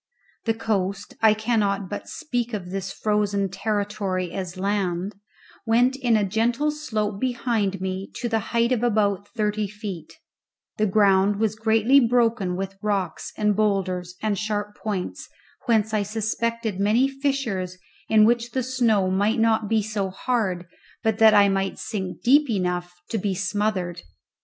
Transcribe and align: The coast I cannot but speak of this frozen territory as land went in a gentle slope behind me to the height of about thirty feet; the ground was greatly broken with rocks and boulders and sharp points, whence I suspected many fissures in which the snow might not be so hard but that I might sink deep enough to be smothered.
The 0.45 0.55
coast 0.55 1.13
I 1.21 1.35
cannot 1.35 1.87
but 1.87 2.09
speak 2.09 2.55
of 2.55 2.71
this 2.71 2.91
frozen 2.91 3.49
territory 3.49 4.31
as 4.31 4.57
land 4.57 5.13
went 5.63 5.95
in 5.95 6.17
a 6.17 6.23
gentle 6.25 6.71
slope 6.71 7.19
behind 7.21 7.79
me 7.79 8.09
to 8.15 8.27
the 8.27 8.39
height 8.49 8.71
of 8.71 8.81
about 8.81 9.27
thirty 9.37 9.67
feet; 9.67 10.15
the 10.77 10.87
ground 10.87 11.35
was 11.39 11.53
greatly 11.53 11.99
broken 11.99 12.55
with 12.55 12.79
rocks 12.81 13.31
and 13.37 13.55
boulders 13.55 14.15
and 14.23 14.39
sharp 14.39 14.75
points, 14.75 15.29
whence 15.67 15.93
I 15.93 16.01
suspected 16.01 16.79
many 16.79 17.07
fissures 17.07 17.77
in 18.09 18.25
which 18.25 18.53
the 18.53 18.63
snow 18.63 19.11
might 19.11 19.37
not 19.37 19.69
be 19.69 19.83
so 19.83 20.09
hard 20.09 20.65
but 21.03 21.19
that 21.19 21.35
I 21.35 21.47
might 21.47 21.77
sink 21.77 22.23
deep 22.23 22.49
enough 22.49 22.91
to 23.11 23.19
be 23.19 23.35
smothered. 23.35 24.01